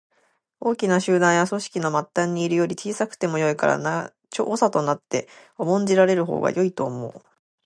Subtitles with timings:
[0.59, 7.25] 大きな集団や組織の末端にいるより、小さくてもよいから長となって重んじられるほうがよいということ。